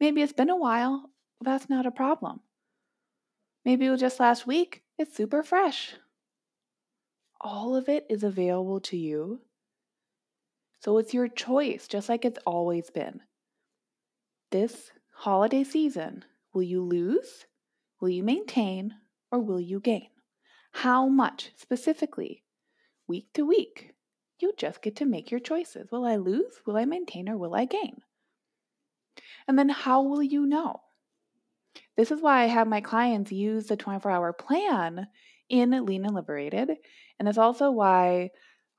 Maybe 0.00 0.22
it's 0.22 0.32
been 0.32 0.50
a 0.50 0.56
while. 0.56 1.10
That's 1.44 1.68
not 1.68 1.84
a 1.84 1.90
problem. 1.90 2.40
Maybe 3.66 3.84
it 3.84 3.90
was 3.90 4.00
just 4.00 4.18
last 4.18 4.46
week. 4.46 4.82
It's 4.98 5.14
super 5.14 5.42
fresh. 5.42 5.94
All 7.38 7.76
of 7.76 7.88
it 7.88 8.06
is 8.08 8.24
available 8.24 8.80
to 8.80 8.96
you. 8.96 9.40
So 10.80 10.96
it's 10.96 11.12
your 11.12 11.28
choice, 11.28 11.86
just 11.86 12.08
like 12.08 12.24
it's 12.24 12.38
always 12.46 12.88
been. 12.88 13.20
This 14.52 14.90
holiday 15.12 15.64
season, 15.64 16.24
will 16.54 16.62
you 16.62 16.82
lose? 16.82 17.44
Will 18.00 18.08
you 18.08 18.22
maintain? 18.22 18.94
Or 19.30 19.38
will 19.38 19.60
you 19.60 19.80
gain? 19.80 20.08
How 20.72 21.08
much 21.08 21.50
specifically? 21.56 22.42
Week 23.06 23.26
to 23.34 23.44
week. 23.44 23.92
You 24.40 24.54
just 24.56 24.80
get 24.80 24.96
to 24.96 25.04
make 25.04 25.30
your 25.30 25.40
choices. 25.40 25.92
Will 25.92 26.06
I 26.06 26.16
lose? 26.16 26.60
Will 26.64 26.78
I 26.78 26.86
maintain? 26.86 27.28
Or 27.28 27.36
will 27.36 27.54
I 27.54 27.66
gain? 27.66 28.00
And 29.46 29.58
then 29.58 29.68
how 29.68 30.02
will 30.02 30.22
you 30.22 30.46
know? 30.46 30.80
This 31.96 32.10
is 32.10 32.20
why 32.20 32.42
I 32.42 32.46
have 32.46 32.68
my 32.68 32.80
clients 32.80 33.32
use 33.32 33.66
the 33.66 33.76
24 33.76 34.10
hour 34.10 34.32
plan 34.32 35.06
in 35.48 35.70
Lean 35.84 36.04
and 36.04 36.14
Liberated. 36.14 36.70
And 37.18 37.28
it's 37.28 37.38
also 37.38 37.70
why 37.70 38.30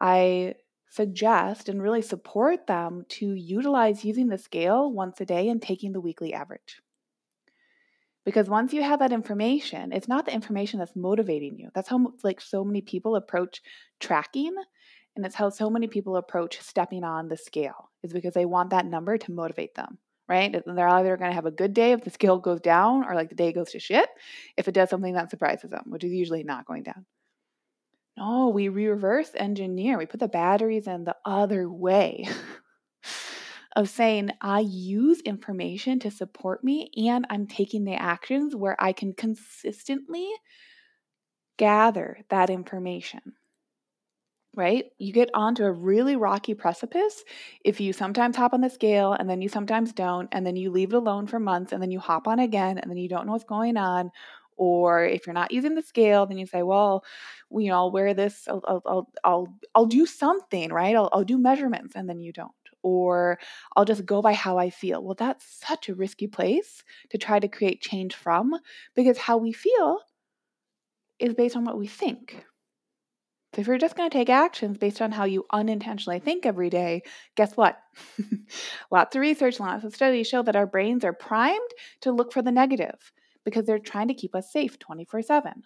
I 0.02 0.56
suggest 0.90 1.70
and 1.70 1.82
really 1.82 2.02
support 2.02 2.68
them 2.68 3.06
to 3.10 3.34
utilize 3.34 4.06
using 4.06 4.28
the 4.28 4.38
scale 4.38 4.92
once 4.92 5.20
a 5.22 5.26
day 5.26 5.50
and 5.50 5.62
taking 5.62 5.92
the 5.92 6.02
weekly 6.02 6.34
average. 6.34 6.82
Because 8.26 8.50
once 8.50 8.74
you 8.74 8.82
have 8.82 9.00
that 9.00 9.12
information, 9.12 9.92
it's 9.92 10.08
not 10.08 10.26
the 10.26 10.34
information 10.34 10.80
that's 10.80 10.96
motivating 10.96 11.60
you. 11.60 11.70
That's 11.76 11.90
how 11.90 12.14
like 12.24 12.42
so 12.42 12.64
many 12.64 12.82
people 12.82 13.16
approach 13.16 13.62
tracking 14.00 14.56
and 15.16 15.26
it's 15.26 15.36
how 15.36 15.50
so 15.50 15.70
many 15.70 15.88
people 15.88 16.18
approach 16.18 16.60
stepping 16.60 17.04
on 17.04 17.30
the 17.30 17.38
scale 17.38 17.92
is 18.04 18.12
because 18.12 18.34
they 18.34 18.46
want 18.46 18.72
that 18.72 18.86
number 18.86 19.18
to 19.18 19.32
motivate 19.32 19.76
them, 19.76 19.98
right? 20.28 20.56
They're 20.66 20.88
either 20.88 21.18
going 21.18 21.32
to 21.32 21.36
have 21.36 21.46
a 21.46 21.52
good 21.52 21.74
day 21.74 21.92
if 21.92 22.04
the 22.04 22.10
scale 22.10 22.38
goes 22.40 22.62
down 22.62 23.06
or 23.06 23.16
like 23.16 23.30
the 23.30 23.36
day 23.36 23.54
goes 23.54 23.72
to 23.72 23.80
shit 23.80 24.10
if 24.58 24.68
it 24.68 24.74
does 24.74 24.90
something 24.90 25.14
that 25.14 25.30
surprises 25.30 25.70
them, 25.70 25.84
which 25.88 26.04
is 26.04 26.12
usually 26.12 26.44
not 26.44 26.66
going 26.66 26.84
down. 26.84 27.06
No, 28.18 28.50
we 28.50 28.70
reverse 28.70 29.32
engineer. 29.36 29.98
We 29.98 30.06
put 30.06 30.22
the 30.22 30.28
batteries 30.28 30.88
in 30.88 31.04
the 31.04 31.16
other 31.26 31.70
way. 31.70 32.28
of 33.76 33.90
saying, 33.90 34.32
I 34.42 34.62
use 34.62 35.20
information 35.22 36.00
to 36.00 36.12
support 36.12 36.64
me 36.64 36.90
and 36.96 37.28
I'm 37.30 37.46
taking 37.46 37.84
the 37.84 37.96
actions 37.96 38.56
where 38.56 38.82
I 38.82 38.94
can 38.94 39.14
consistently 39.14 40.30
gather 41.58 42.20
that 42.30 42.50
information. 42.50 43.22
Right? 44.56 44.86
You 44.98 45.12
get 45.12 45.30
onto 45.34 45.66
a 45.66 45.72
really 45.72 46.16
rocky 46.16 46.54
precipice 46.54 47.24
if 47.64 47.82
you 47.82 47.92
sometimes 47.92 48.38
hop 48.38 48.54
on 48.54 48.62
the 48.62 48.70
scale 48.70 49.12
and 49.14 49.30
then 49.30 49.42
you 49.42 49.50
sometimes 49.50 49.92
don't, 49.92 50.30
and 50.32 50.46
then 50.46 50.56
you 50.56 50.72
leave 50.72 50.94
it 50.94 50.96
alone 50.96 51.28
for 51.28 51.40
months 51.40 51.74
and 51.74 51.82
then 51.82 51.92
you 51.92 52.00
hop 52.00 52.28
on 52.28 52.40
again 52.40 52.78
and 52.78 52.90
then 52.90 52.98
you 52.98 53.10
don't 53.10 53.26
know 53.26 53.34
what's 53.34 53.44
going 53.44 53.78
on. 53.78 54.12
Or 54.58 55.04
if 55.04 55.28
you're 55.28 55.34
not 55.34 55.52
using 55.52 55.76
the 55.76 55.82
scale, 55.82 56.26
then 56.26 56.38
you 56.38 56.46
say, 56.48 56.64
well, 56.64 57.04
you 57.52 57.70
know, 57.70 57.76
I'll 57.76 57.92
wear 57.92 58.14
this, 58.14 58.48
I'll, 58.48 58.64
I'll, 58.66 59.10
I'll, 59.26 59.48
I'll 59.76 59.86
do 59.86 60.06
something, 60.06 60.72
right? 60.72 60.96
I'll, 60.96 61.10
I'll 61.12 61.26
do 61.26 61.38
measurements, 61.38 61.94
and 61.96 62.08
then 62.08 62.22
you 62.22 62.32
don't 62.32 62.52
or 62.86 63.40
I'll 63.76 63.84
just 63.84 64.06
go 64.06 64.22
by 64.22 64.34
how 64.34 64.60
I 64.60 64.70
feel. 64.70 65.04
Well, 65.04 65.16
that's 65.18 65.44
such 65.68 65.90
a 65.90 65.96
risky 65.96 66.28
place 66.28 66.84
to 67.10 67.18
try 67.18 67.40
to 67.40 67.48
create 67.48 67.82
change 67.82 68.14
from 68.14 68.54
because 68.96 69.18
how 69.18 69.38
we 69.38 69.54
feel 69.54 70.02
is 71.18 71.34
based 71.34 71.56
on 71.56 71.66
what 71.66 71.80
we 71.80 71.88
think. 71.88 72.46
So 73.56 73.62
if 73.62 73.68
you're 73.68 73.78
just 73.78 73.96
going 73.96 74.10
to 74.10 74.18
take 74.18 74.30
actions 74.30 74.78
based 74.78 75.02
on 75.02 75.14
how 75.14 75.24
you 75.24 75.46
unintentionally 75.50 76.20
think 76.20 76.46
every 76.46 76.70
day, 76.70 77.04
guess 77.36 77.56
what? 77.56 77.80
lots 78.92 79.16
of 79.16 79.22
research, 79.22 79.62
lots 79.62 79.86
of 79.86 79.96
studies 79.96 80.28
show 80.28 80.44
that 80.44 80.58
our 80.58 80.68
brains 80.68 81.06
are 81.06 81.14
primed 81.14 81.70
to 82.02 82.12
look 82.12 82.34
for 82.34 82.42
the 82.42 82.52
negative 82.52 83.14
because 83.46 83.66
they're 83.66 83.80
trying 83.80 84.10
to 84.10 84.14
keep 84.14 84.36
us 84.36 84.52
safe 84.52 84.78
24 84.78 85.22
7. 85.22 85.64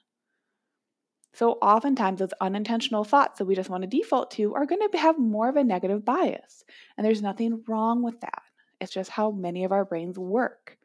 So, 1.34 1.54
oftentimes, 1.54 2.20
those 2.20 2.34
unintentional 2.42 3.04
thoughts 3.04 3.40
that 3.40 3.46
we 3.46 3.56
just 3.56 3.72
want 3.72 3.82
to 3.82 3.88
default 3.88 4.30
to 4.32 4.54
are 4.54 4.68
going 4.68 4.88
to 4.88 4.98
have 5.00 5.18
more 5.18 5.50
of 5.50 5.56
a 5.56 5.64
negative 5.64 6.06
bias. 6.06 6.64
And 6.96 7.04
there's 7.04 7.24
nothing 7.24 7.64
wrong 7.68 8.04
with 8.04 8.20
that. 8.22 8.44
It's 8.80 8.94
just 8.94 9.10
how 9.10 9.32
many 9.32 9.64
of 9.64 9.72
our 9.72 9.86
brains 9.86 10.20
work. 10.20 10.78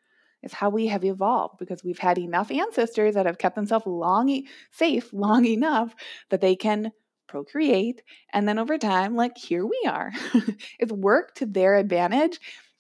It's 0.45 0.55
how 0.55 0.71
we 0.71 0.87
have 0.87 1.05
evolved 1.05 1.59
because 1.59 1.83
we've 1.83 1.99
had 1.99 2.19
enough 2.19 2.51
ancestors 2.51 3.15
that 3.15 3.27
have 3.27 3.39
kept 3.39 3.57
themselves 3.57 3.87
long 3.87 4.43
safe 4.71 5.11
long 5.13 5.45
enough 5.47 5.95
that 6.31 6.41
they 6.41 6.55
can 6.55 6.93
procreate 7.27 8.03
and 8.33 8.47
then 8.47 8.59
over 8.59 8.79
time 8.79 9.17
like 9.17 9.37
here 9.37 9.67
we 9.67 9.83
are. 9.89 10.13
it's 10.79 10.93
worked 10.93 11.39
to 11.39 11.47
their 11.47 11.77
advantage 11.77 12.39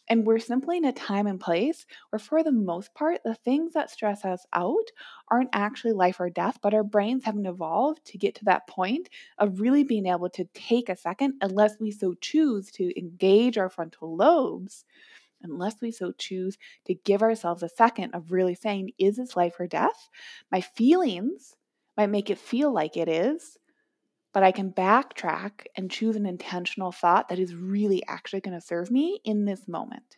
and 0.08 0.26
we're 0.26 0.38
simply 0.38 0.76
in 0.76 0.84
a 0.84 0.92
time 0.92 1.26
and 1.26 1.40
place 1.40 1.86
where, 2.10 2.18
for 2.18 2.42
the 2.42 2.52
most 2.52 2.94
part, 2.94 3.22
the 3.24 3.34
things 3.34 3.72
that 3.72 3.90
stress 3.90 4.24
us 4.24 4.46
out 4.52 4.90
aren't 5.28 5.48
actually 5.52 5.92
life 5.92 6.20
or 6.20 6.28
death, 6.28 6.58
but 6.62 6.74
our 6.74 6.84
brains 6.84 7.24
haven't 7.24 7.46
evolved 7.46 8.04
to 8.06 8.18
get 8.18 8.34
to 8.36 8.44
that 8.44 8.66
point 8.66 9.08
of 9.38 9.60
really 9.60 9.82
being 9.82 10.06
able 10.06 10.28
to 10.30 10.44
take 10.52 10.88
a 10.88 10.96
second, 10.96 11.34
unless 11.40 11.80
we 11.80 11.90
so 11.90 12.14
choose 12.20 12.70
to 12.72 12.98
engage 12.98 13.56
our 13.56 13.70
frontal 13.70 14.14
lobes, 14.14 14.84
unless 15.44 15.80
we 15.80 15.90
so 15.90 16.12
choose 16.12 16.58
to 16.86 16.94
give 16.94 17.22
ourselves 17.22 17.62
a 17.62 17.68
second 17.68 18.14
of 18.14 18.32
really 18.32 18.54
saying, 18.54 18.90
Is 18.98 19.16
this 19.16 19.36
life 19.36 19.54
or 19.60 19.66
death? 19.66 20.08
My 20.50 20.60
feelings 20.60 21.54
might 21.96 22.10
make 22.10 22.30
it 22.30 22.38
feel 22.38 22.72
like 22.72 22.96
it 22.96 23.08
is, 23.08 23.58
but 24.32 24.42
I 24.42 24.50
can 24.50 24.72
backtrack 24.72 25.66
and 25.76 25.90
choose 25.90 26.16
an 26.16 26.26
intentional 26.26 26.90
thought 26.90 27.28
that 27.28 27.38
is 27.38 27.54
really 27.54 28.02
actually 28.08 28.40
going 28.40 28.58
to 28.58 28.66
serve 28.66 28.90
me 28.90 29.20
in 29.24 29.44
this 29.44 29.68
moment. 29.68 30.16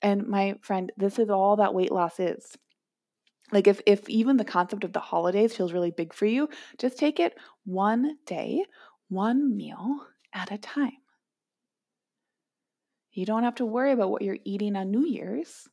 And 0.00 0.26
my 0.26 0.54
friend, 0.62 0.92
this 0.96 1.18
is 1.18 1.28
all 1.28 1.56
that 1.56 1.74
weight 1.74 1.92
loss 1.92 2.20
is. 2.20 2.56
Like 3.50 3.66
if 3.66 3.80
if 3.86 4.08
even 4.08 4.36
the 4.36 4.44
concept 4.44 4.84
of 4.84 4.92
the 4.92 5.00
holidays 5.00 5.56
feels 5.56 5.72
really 5.72 5.90
big 5.90 6.12
for 6.12 6.26
you, 6.26 6.48
just 6.78 6.98
take 6.98 7.18
it 7.18 7.34
one 7.64 8.18
day, 8.26 8.64
one 9.08 9.56
meal 9.56 10.06
at 10.34 10.52
a 10.52 10.58
time. 10.58 10.98
You 13.12 13.26
don't 13.26 13.44
have 13.44 13.56
to 13.56 13.66
worry 13.66 13.92
about 13.92 14.10
what 14.10 14.22
you're 14.22 14.38
eating 14.44 14.76
on 14.76 14.90
New 14.90 15.06
Year's. 15.06 15.68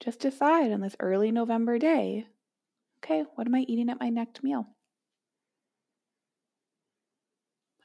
Just 0.00 0.20
decide 0.20 0.72
on 0.72 0.80
this 0.80 0.96
early 1.00 1.32
November 1.32 1.78
day, 1.78 2.26
okay, 2.98 3.24
what 3.34 3.46
am 3.46 3.54
I 3.54 3.60
eating 3.60 3.90
at 3.90 4.00
my 4.00 4.08
next 4.08 4.42
meal? 4.42 4.66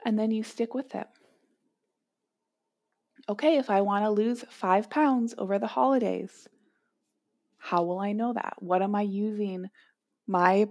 and 0.06 0.18
then 0.18 0.32
you 0.32 0.44
stick 0.44 0.74
with 0.74 0.96
it. 0.96 1.08
Okay, 3.30 3.58
if 3.58 3.70
I 3.70 3.82
want 3.82 4.04
to 4.04 4.10
lose 4.10 4.44
five 4.50 4.90
pounds 4.90 5.34
over 5.38 5.58
the 5.58 5.68
holidays, 5.68 6.48
how 7.58 7.84
will 7.84 8.00
I 8.00 8.12
know 8.12 8.34
that? 8.34 8.56
What 8.60 8.82
am 8.82 8.96
I 8.96 9.02
using 9.04 9.70
my 10.28 10.68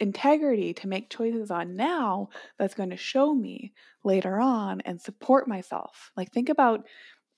integrity 0.00 0.72
to 0.74 0.88
make 0.88 1.10
choices 1.10 1.50
on 1.50 1.76
now 1.76 2.28
that's 2.58 2.74
going 2.74 2.90
to 2.90 2.96
show 2.96 3.34
me 3.34 3.72
later 4.02 4.40
on 4.40 4.80
and 4.82 5.00
support 5.00 5.46
myself? 5.46 6.10
Like, 6.16 6.32
think 6.32 6.48
about 6.48 6.86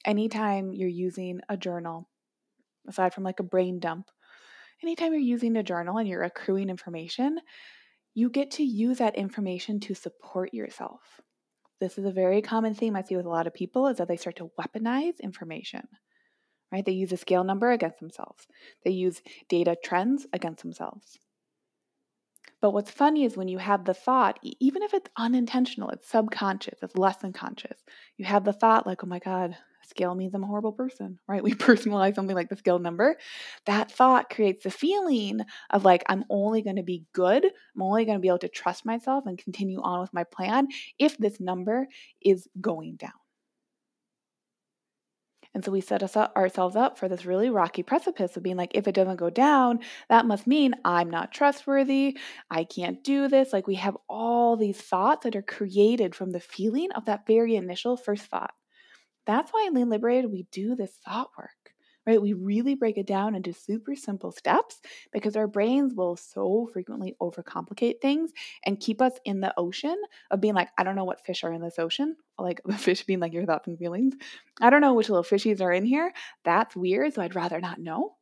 anytime 0.05 0.73
you're 0.73 0.89
using 0.89 1.41
a 1.49 1.57
journal, 1.57 2.09
aside 2.89 3.13
from 3.13 3.25
like 3.25 3.41
a 3.41 3.45
brain 3.45 3.81
dump, 3.81 4.11
anytime 4.83 5.13
you're 5.13 5.21
using 5.21 5.57
a 5.57 5.63
journal 5.63 5.99
and 5.99 6.09
you're 6.09 6.23
accruing 6.23 6.71
information, 6.71 7.39
you 8.15 8.31
get 8.31 8.53
to 8.53 8.63
use 8.63 8.99
that 8.99 9.17
information 9.17 9.81
to 9.81 9.95
support 9.95 10.53
yourself. 10.55 11.21
This 11.81 11.99
is 11.99 12.05
a 12.05 12.13
very 12.13 12.43
common 12.43 12.75
theme 12.75 12.95
I 12.95 13.03
see 13.03 13.17
with 13.17 13.27
a 13.27 13.31
lot 13.31 13.47
of 13.47 13.55
people 13.55 13.89
is 13.89 13.99
that 13.99 14.07
they 14.07 14.17
start 14.17 14.37
to 14.37 14.51
weaponize 14.59 15.21
information. 15.21 15.83
Right? 16.71 16.85
They 16.85 16.93
use 16.93 17.13
a 17.13 17.17
scale 17.17 17.45
number 17.45 17.71
against 17.71 17.99
themselves. 17.99 18.47
They 18.85 18.93
use 18.93 19.21
data 19.49 19.77
trends 19.83 20.27
against 20.33 20.63
themselves. 20.63 21.19
But 22.61 22.73
what's 22.73 22.91
funny 22.91 23.25
is 23.25 23.37
when 23.37 23.49
you 23.49 23.59
have 23.59 23.85
the 23.85 23.95
thought, 23.95 24.39
even 24.61 24.83
if 24.83 24.95
it's 24.95 25.11
unintentional, 25.17 25.91
it's 25.91 26.09
subconscious, 26.09 26.79
it's 26.83 26.97
less 26.97 27.17
than 27.17 27.33
conscious. 27.33 27.83
You 28.17 28.25
have 28.25 28.45
the 28.45 28.53
thought 28.53 28.87
like, 28.87 29.03
"Oh 29.05 29.09
my 29.09 29.19
god, 29.19 29.57
scale 29.87 30.15
means 30.15 30.35
I'm 30.35 30.45
a 30.45 30.47
horrible 30.47 30.73
person, 30.73 31.19
right? 31.29 31.43
We 31.43 31.55
personalize 31.55 32.15
something 32.15 32.37
like 32.37 32.49
the 32.49 32.57
scale 32.57 32.79
number. 32.79 33.17
That 33.67 33.91
thought 33.91 34.31
creates 34.31 34.65
the 34.65 34.71
feeling 34.71 35.41
of 35.71 35.85
like, 35.85 36.05
I'm 36.09 36.25
only 36.31 36.63
going 36.63 36.77
to 36.77 36.83
be 36.83 37.05
good. 37.13 37.45
I'm 37.45 37.83
only 37.83 38.05
going 38.05 38.17
to 38.19 38.23
be 38.23 38.29
able 38.29 38.39
to 38.39 38.49
trust 38.49 38.85
myself 38.85 39.25
and 39.27 39.39
continue 39.39 39.81
on 39.81 40.01
with 40.01 40.13
my 40.13 40.25
plan 40.25 40.69
if 40.99 41.17
this 41.19 41.41
number 41.41 41.87
is 42.21 42.49
going 42.61 42.97
down. 42.97 43.22
And 45.55 45.65
so 45.65 45.71
we 45.71 45.81
set 45.81 46.03
us 46.03 46.17
up, 46.17 46.35
ourselves 46.37 46.77
up 46.77 46.99
for 46.99 47.09
this 47.09 47.27
really 47.27 47.51
rocky 47.51 47.83
precipice 47.83 48.37
of 48.37 48.43
being 48.43 48.57
like, 48.57 48.73
if 48.75 48.89
it 48.89 48.95
doesn't 48.95 49.17
go 49.17 49.31
down, 49.31 49.81
that 50.09 50.27
must 50.27 50.47
mean 50.47 50.75
I'm 50.85 51.11
not 51.11 51.33
trustworthy. 51.33 52.19
I 52.51 52.65
can't 52.65 53.05
do 53.05 53.29
this. 53.29 53.53
Like 53.53 53.67
we 53.67 53.75
have 53.77 53.97
all 54.09 54.57
these 54.57 54.81
thoughts 54.81 55.25
that 55.25 55.37
are 55.37 55.43
created 55.43 56.15
from 56.15 56.31
the 56.31 56.41
feeling 56.41 56.91
of 56.93 57.05
that 57.05 57.27
very 57.27 57.57
initial 57.57 57.97
first 57.97 58.25
thought. 58.27 58.55
That's 59.27 59.53
why 59.53 59.67
in 59.69 59.75
Lean 59.75 59.91
Liberated, 59.91 60.33
we 60.33 60.47
do 60.51 60.75
this 60.75 60.99
thought 61.05 61.31
work 61.39 61.62
right? 62.07 62.21
We 62.21 62.33
really 62.33 62.75
break 62.75 62.99
it 62.99 63.07
down 63.07 63.35
into 63.35 63.53
super 63.53 63.95
simple 63.95 64.33
steps 64.33 64.81
because 65.13 65.37
our 65.37 65.47
brains 65.47 65.95
will 65.95 66.17
so 66.17 66.69
frequently 66.73 67.17
overcomplicate 67.21 68.01
things 68.01 68.33
and 68.65 68.81
keep 68.81 69.01
us 69.01 69.13
in 69.25 69.41
the 69.41 69.55
ocean 69.57 69.97
of 70.31 70.41
being 70.41 70.55
like, 70.55 70.71
I 70.77 70.85
don't 70.85 70.97
know 70.97 71.05
what 71.05 71.25
fish 71.25 71.45
are 71.45 71.53
in 71.53 71.63
this 71.63 71.79
ocean. 71.79 72.17
Like 72.39 72.61
the 72.67 72.77
fish 72.77 73.05
being 73.05 73.21
like 73.21 73.33
your 73.33 73.47
thoughts 73.47 73.69
and 73.69 73.79
feelings. 73.79 74.15
I 74.61 74.71
don't 74.71 74.81
know 74.81 74.95
which 74.95 75.09
little 75.09 75.25
fishies 75.25 75.61
are 75.61 75.73
in 75.73 75.85
here. 75.85 76.13
That's 76.45 76.75
weird. 76.75 77.15
So 77.15 77.23
I'd 77.23 77.35
rather 77.35 77.61
not 77.61 77.79
know. 77.79 78.17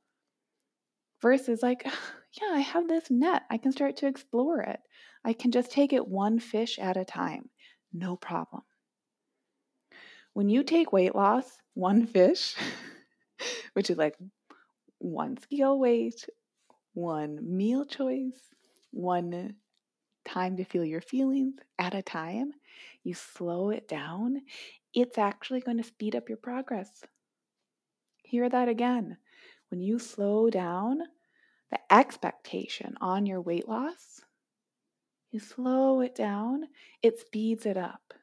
Versus 1.23 1.63
like, 1.63 1.85
yeah, 2.41 2.49
I 2.53 2.61
have 2.61 2.89
this 2.89 3.11
net. 3.11 3.43
I 3.51 3.59
can 3.59 3.73
start 3.73 3.97
to 3.99 4.07
explore 4.07 4.61
it. 4.61 4.81
I 5.25 5.33
can 5.33 5.51
just 5.51 5.71
take 5.71 5.93
it 5.93 6.07
one 6.07 6.39
fish 6.39 6.79
at 6.79 6.97
a 6.97 7.05
time. 7.05 7.51
No 7.93 8.17
problem. 8.17 8.63
When 10.33 10.49
you 10.49 10.63
take 10.63 10.93
weight 10.93 11.15
loss, 11.15 11.59
one 11.75 12.07
fish, 12.07 12.55
which 13.75 13.91
is 13.91 13.97
like 13.97 14.17
one 14.99 15.37
scale 15.39 15.79
weight, 15.79 16.29
one 16.95 17.39
meal 17.43 17.85
choice, 17.85 18.55
one 18.91 19.55
time 20.25 20.57
to 20.57 20.65
feel 20.65 20.85
your 20.85 21.01
feelings 21.01 21.55
at 21.79 21.95
a 21.95 22.03
time. 22.03 22.53
You 23.03 23.15
slow 23.15 23.71
it 23.71 23.89
down, 23.89 24.43
it's 24.93 25.19
actually 25.19 25.61
going 25.61 25.79
to 25.79 25.85
speed 25.85 26.15
up 26.17 26.29
your 26.29 26.39
progress. 26.39 26.91
Hear 28.25 28.49
that 28.49 28.69
again. 28.69 29.17
When 29.71 29.81
you 29.81 29.99
slow 29.99 30.51
down 30.51 30.99
the 31.71 31.79
expectation 31.93 32.95
on 33.01 33.27
your 33.27 33.41
weight 33.41 33.69
loss, 33.69 34.21
you 35.31 35.39
slow 35.39 36.01
it 36.01 36.15
down, 36.15 36.65
it 37.03 37.21
speeds 37.21 37.67
it 37.67 37.77
up 37.77 38.15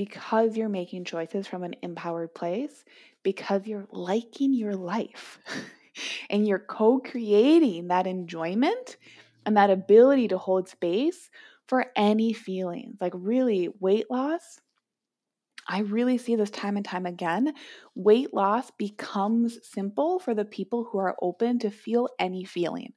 because 0.00 0.56
you're 0.56 0.70
making 0.70 1.04
choices 1.04 1.46
from 1.46 1.62
an 1.62 1.74
empowered 1.82 2.34
place, 2.34 2.86
because 3.22 3.66
you're 3.66 3.86
liking 3.92 4.54
your 4.54 4.74
life 4.74 5.38
and 6.30 6.48
you're 6.48 6.58
co 6.58 7.00
creating 7.00 7.88
that 7.88 8.06
enjoyment 8.06 8.96
and 9.44 9.58
that 9.58 9.68
ability 9.68 10.26
to 10.28 10.38
hold 10.38 10.70
space 10.70 11.28
for 11.66 11.84
any 11.96 12.32
feelings. 12.32 12.96
Like, 12.98 13.12
really, 13.14 13.68
weight 13.78 14.10
loss. 14.10 14.58
I 15.68 15.80
really 15.80 16.16
see 16.18 16.34
this 16.34 16.50
time 16.50 16.76
and 16.76 16.84
time 16.84 17.04
again. 17.06 17.52
Weight 17.94 18.32
loss 18.34 18.70
becomes 18.72 19.58
simple 19.66 20.18
for 20.18 20.34
the 20.34 20.46
people 20.46 20.84
who 20.84 20.98
are 20.98 21.16
open 21.20 21.58
to 21.60 21.70
feel 21.70 22.08
any 22.18 22.44
feeling. 22.44 22.94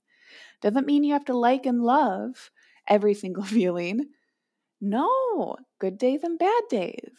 Doesn't 0.62 0.88
mean 0.88 1.03
you 1.03 1.13
have 1.13 1.25
to 1.25 1.38
like 1.38 1.65
and 1.65 1.83
love 1.83 2.51
every 2.88 3.13
single 3.13 3.43
feeling. 3.57 4.10
No, 4.85 5.55
good 5.79 5.97
days 5.97 6.23
and 6.23 6.37
bad 6.37 6.63
days. 6.69 7.13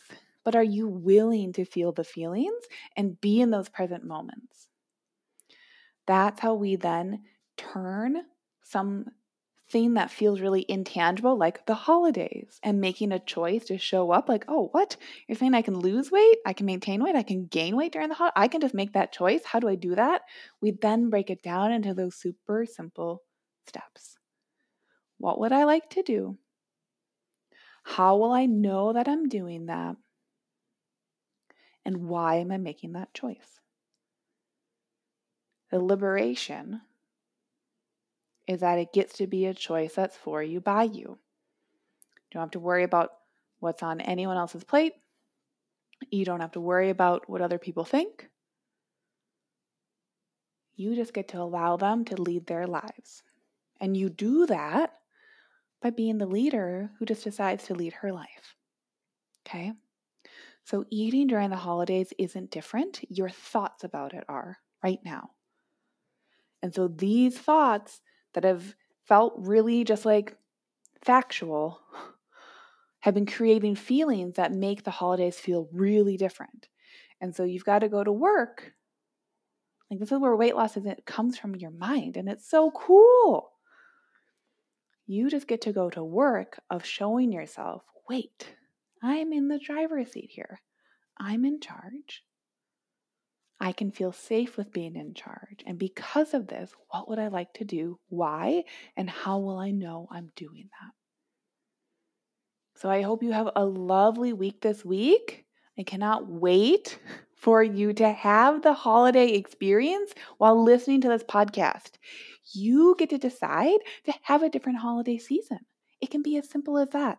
But 0.44 0.54
are 0.54 0.62
you 0.62 0.86
willing 0.86 1.54
to 1.54 1.64
feel 1.64 1.92
the 1.92 2.04
feelings 2.04 2.62
and 2.94 3.18
be 3.22 3.40
in 3.40 3.50
those 3.50 3.70
present 3.70 4.04
moments? 4.04 4.68
That's 6.06 6.40
how 6.40 6.52
we 6.52 6.76
then 6.76 7.22
turn 7.56 8.18
something 8.62 9.94
that 9.94 10.10
feels 10.10 10.42
really 10.42 10.66
intangible, 10.68 11.38
like 11.38 11.64
the 11.64 11.74
holidays, 11.74 12.60
and 12.62 12.82
making 12.82 13.12
a 13.12 13.18
choice 13.18 13.64
to 13.64 13.78
show 13.78 14.10
up 14.10 14.28
like, 14.28 14.44
oh, 14.46 14.68
what? 14.72 14.98
You're 15.26 15.38
saying 15.38 15.54
I 15.54 15.62
can 15.62 15.78
lose 15.78 16.10
weight? 16.10 16.36
I 16.44 16.52
can 16.52 16.66
maintain 16.66 17.02
weight? 17.02 17.16
I 17.16 17.22
can 17.22 17.46
gain 17.46 17.76
weight 17.76 17.92
during 17.92 18.10
the 18.10 18.14
holiday? 18.14 18.34
I 18.36 18.48
can 18.48 18.60
just 18.60 18.74
make 18.74 18.92
that 18.92 19.10
choice. 19.10 19.42
How 19.42 19.58
do 19.58 19.70
I 19.70 19.74
do 19.74 19.94
that? 19.94 20.20
We 20.60 20.72
then 20.72 21.08
break 21.08 21.30
it 21.30 21.42
down 21.42 21.72
into 21.72 21.94
those 21.94 22.16
super 22.16 22.66
simple 22.66 23.22
steps. 23.66 24.18
What 25.16 25.40
would 25.40 25.52
I 25.52 25.64
like 25.64 25.88
to 25.90 26.02
do? 26.02 26.36
How 27.84 28.16
will 28.16 28.32
I 28.32 28.46
know 28.46 28.92
that 28.92 29.08
I'm 29.08 29.28
doing 29.28 29.66
that? 29.66 29.96
And 31.84 32.08
why 32.08 32.36
am 32.36 32.50
I 32.50 32.56
making 32.56 32.92
that 32.92 33.14
choice? 33.14 33.60
The 35.70 35.78
liberation 35.78 36.80
is 38.46 38.60
that 38.60 38.78
it 38.78 38.92
gets 38.92 39.14
to 39.18 39.26
be 39.26 39.46
a 39.46 39.54
choice 39.54 39.94
that's 39.94 40.16
for 40.16 40.42
you 40.42 40.60
by 40.60 40.84
you. 40.84 41.18
You 41.18 42.30
don't 42.32 42.42
have 42.42 42.50
to 42.52 42.58
worry 42.58 42.84
about 42.84 43.12
what's 43.60 43.82
on 43.82 44.00
anyone 44.00 44.36
else's 44.36 44.64
plate. 44.64 44.94
You 46.10 46.24
don't 46.24 46.40
have 46.40 46.52
to 46.52 46.60
worry 46.60 46.90
about 46.90 47.28
what 47.28 47.42
other 47.42 47.58
people 47.58 47.84
think. 47.84 48.28
You 50.74 50.96
just 50.96 51.14
get 51.14 51.28
to 51.28 51.40
allow 51.40 51.76
them 51.76 52.04
to 52.06 52.20
lead 52.20 52.46
their 52.46 52.66
lives. 52.66 53.22
And 53.80 53.96
you 53.96 54.08
do 54.08 54.46
that 54.46 54.94
by 55.84 55.90
being 55.90 56.16
the 56.16 56.26
leader 56.26 56.90
who 56.98 57.04
just 57.04 57.22
decides 57.22 57.64
to 57.64 57.74
lead 57.74 57.92
her 57.92 58.10
life. 58.10 58.56
Okay? 59.46 59.70
So, 60.64 60.86
eating 60.88 61.26
during 61.26 61.50
the 61.50 61.56
holidays 61.56 62.10
isn't 62.18 62.50
different. 62.50 63.00
Your 63.10 63.28
thoughts 63.28 63.84
about 63.84 64.14
it 64.14 64.24
are 64.26 64.56
right 64.82 64.98
now. 65.04 65.32
And 66.62 66.74
so, 66.74 66.88
these 66.88 67.38
thoughts 67.38 68.00
that 68.32 68.44
have 68.44 68.74
felt 69.04 69.34
really 69.36 69.84
just 69.84 70.06
like 70.06 70.34
factual 71.02 71.82
have 73.00 73.12
been 73.12 73.26
creating 73.26 73.76
feelings 73.76 74.36
that 74.36 74.52
make 74.52 74.84
the 74.84 74.90
holidays 74.90 75.38
feel 75.38 75.68
really 75.70 76.16
different. 76.16 76.70
And 77.20 77.36
so, 77.36 77.44
you've 77.44 77.66
got 77.66 77.80
to 77.80 77.90
go 77.90 78.02
to 78.02 78.10
work. 78.10 78.72
Like, 79.90 80.00
this 80.00 80.12
is 80.12 80.18
where 80.18 80.34
weight 80.34 80.56
loss 80.56 80.78
is, 80.78 80.86
it 80.86 81.04
comes 81.04 81.36
from 81.36 81.54
your 81.54 81.72
mind, 81.72 82.16
and 82.16 82.26
it's 82.26 82.48
so 82.48 82.70
cool. 82.70 83.53
You 85.06 85.28
just 85.28 85.46
get 85.46 85.62
to 85.62 85.72
go 85.72 85.90
to 85.90 86.02
work 86.02 86.60
of 86.70 86.84
showing 86.84 87.32
yourself 87.32 87.82
wait, 88.08 88.54
I'm 89.02 89.32
in 89.32 89.48
the 89.48 89.58
driver's 89.58 90.12
seat 90.12 90.30
here. 90.32 90.60
I'm 91.18 91.44
in 91.44 91.60
charge. 91.60 92.22
I 93.60 93.72
can 93.72 93.92
feel 93.92 94.12
safe 94.12 94.56
with 94.56 94.72
being 94.72 94.96
in 94.96 95.14
charge. 95.14 95.62
And 95.66 95.78
because 95.78 96.34
of 96.34 96.48
this, 96.48 96.72
what 96.90 97.08
would 97.08 97.18
I 97.18 97.28
like 97.28 97.52
to 97.54 97.64
do? 97.64 97.98
Why? 98.08 98.64
And 98.96 99.08
how 99.08 99.38
will 99.38 99.58
I 99.58 99.70
know 99.70 100.08
I'm 100.10 100.32
doing 100.36 100.68
that? 100.80 100.92
So 102.80 102.90
I 102.90 103.02
hope 103.02 103.22
you 103.22 103.32
have 103.32 103.50
a 103.54 103.64
lovely 103.64 104.32
week 104.32 104.60
this 104.60 104.84
week. 104.84 105.46
I 105.78 105.82
cannot 105.84 106.26
wait 106.28 106.98
for 107.36 107.62
you 107.62 107.92
to 107.94 108.10
have 108.10 108.62
the 108.62 108.74
holiday 108.74 109.28
experience 109.28 110.12
while 110.38 110.62
listening 110.62 111.00
to 111.02 111.08
this 111.08 111.24
podcast. 111.24 111.92
You 112.52 112.94
get 112.98 113.10
to 113.10 113.18
decide 113.18 113.78
to 114.04 114.14
have 114.22 114.42
a 114.42 114.48
different 114.48 114.78
holiday 114.78 115.18
season. 115.18 115.60
It 116.00 116.10
can 116.10 116.22
be 116.22 116.36
as 116.36 116.48
simple 116.50 116.78
as 116.78 116.90
that. 116.90 117.18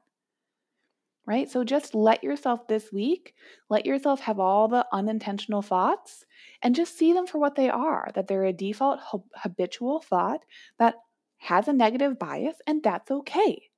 Right? 1.26 1.50
So 1.50 1.64
just 1.64 1.96
let 1.96 2.24
yourself 2.24 2.68
this 2.68 2.92
week, 2.94 3.34
let 3.68 3.86
yourself 3.86 4.20
have 4.22 4.40
all 4.40 4.68
the 4.68 4.86
unintentional 4.94 5.64
thoughts 5.64 6.24
and 6.62 6.76
just 6.76 6.96
see 6.98 7.14
them 7.14 7.26
for 7.26 7.40
what 7.40 7.56
they 7.56 7.70
are 7.70 8.12
that 8.14 8.28
they're 8.28 8.46
a 8.46 8.54
default 8.54 9.00
habitual 9.36 10.02
thought 10.02 10.42
that 10.78 10.96
has 11.38 11.68
a 11.68 11.74
negative 11.74 12.20
bias, 12.20 12.58
and 12.68 12.84
that's 12.84 13.10
okay. 13.10 13.70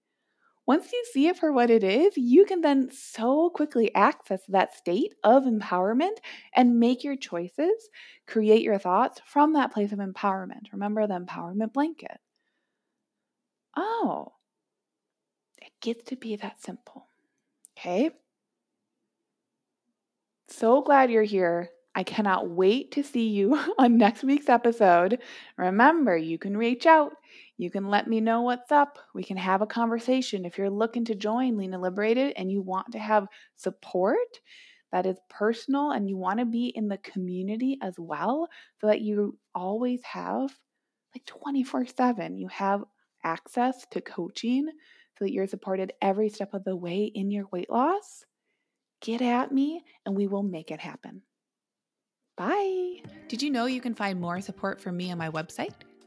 Once 0.67 0.91
you 0.91 1.03
see 1.13 1.27
it 1.27 1.37
for 1.37 1.53
what 1.53 1.69
it 1.69 1.81
is, 1.81 2.17
you 2.17 2.43
can 2.43 2.59
then 2.59 2.91
so 2.91 3.49
quickly 3.49 3.89
access 3.95 4.41
that 4.49 4.75
state 4.75 5.15
of 5.23 5.43
empowerment 5.43 6.17
and 6.53 6.77
make 6.77 7.05
your 7.05 7.15
choices, 7.15 7.89
create 8.27 8.61
your 8.61 8.77
thoughts 8.77 9.21
from 9.25 9.53
that 9.53 9.71
place 9.71 9.93
of 9.93 9.99
empowerment. 9.99 10.71
Remember 10.73 11.07
the 11.07 11.17
empowerment 11.17 11.71
blanket. 11.71 12.19
Oh, 13.77 14.33
it 15.61 15.71
gets 15.79 16.03
to 16.09 16.17
be 16.17 16.35
that 16.35 16.61
simple. 16.61 17.07
Okay? 17.77 18.11
So 20.49 20.81
glad 20.81 21.11
you're 21.11 21.23
here. 21.23 21.69
I 21.95 22.03
cannot 22.03 22.49
wait 22.49 22.91
to 22.91 23.03
see 23.03 23.29
you 23.29 23.57
on 23.77 23.97
next 23.97 24.23
week's 24.23 24.49
episode. 24.49 25.19
Remember, 25.57 26.17
you 26.17 26.37
can 26.37 26.57
reach 26.57 26.85
out. 26.85 27.13
You 27.57 27.71
can 27.71 27.89
let 27.89 28.07
me 28.07 28.21
know 28.21 28.43
what's 28.43 28.71
up. 28.71 28.99
We 29.15 29.23
can 29.23 29.37
have 29.37 29.61
a 29.61 29.67
conversation. 29.67 30.45
If 30.45 30.57
you're 30.57 30.69
looking 30.69 31.05
to 31.05 31.15
join 31.15 31.57
Lean 31.57 31.73
and 31.73 31.81
Liberated 31.81 32.33
and 32.37 32.51
you 32.51 32.61
want 32.61 32.91
to 32.91 32.99
have 32.99 33.27
support 33.55 34.17
that 34.91 35.05
is 35.05 35.17
personal 35.29 35.91
and 35.91 36.07
you 36.07 36.17
want 36.17 36.39
to 36.39 36.45
be 36.45 36.67
in 36.67 36.87
the 36.87 36.99
community 36.99 37.77
as 37.81 37.95
well, 37.97 38.47
so 38.79 38.87
that 38.87 39.01
you 39.01 39.37
always 39.55 40.01
have 40.03 40.55
like 41.15 41.25
24 41.25 41.87
7, 41.87 42.37
you 42.37 42.47
have 42.49 42.83
access 43.23 43.85
to 43.91 44.01
coaching 44.01 44.67
so 45.17 45.25
that 45.25 45.33
you're 45.33 45.47
supported 45.47 45.93
every 45.99 46.29
step 46.29 46.53
of 46.53 46.63
the 46.63 46.75
way 46.75 47.11
in 47.13 47.31
your 47.31 47.47
weight 47.51 47.71
loss, 47.71 48.23
get 49.01 49.21
at 49.21 49.51
me 49.51 49.83
and 50.05 50.15
we 50.15 50.27
will 50.27 50.43
make 50.43 50.69
it 50.69 50.79
happen. 50.79 51.23
Bye. 52.37 53.01
Did 53.27 53.41
you 53.41 53.49
know 53.49 53.65
you 53.65 53.81
can 53.81 53.95
find 53.95 54.21
more 54.21 54.39
support 54.41 54.79
from 54.79 54.95
me 54.95 55.11
on 55.11 55.17
my 55.17 55.31
website? 55.31 55.73